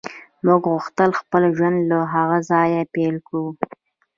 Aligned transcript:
موږ 0.45 0.61
غوښتل 0.73 1.11
خپل 1.19 1.43
ژوند 1.57 1.77
له 1.91 1.99
هغه 2.13 2.37
ځایه 2.49 2.81
پیل 2.93 3.15
کړو 3.27 3.45